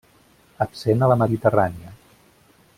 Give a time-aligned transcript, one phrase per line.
[0.65, 1.95] Absent a la Mediterrània.